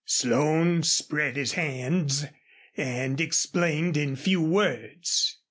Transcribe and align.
Slone 0.03 0.81
spread 0.81 1.35
his 1.35 1.51
hands 1.53 2.25
and 2.75 3.21
explained 3.21 3.95
in 3.97 4.15
few 4.15 4.41
words. 4.41 5.37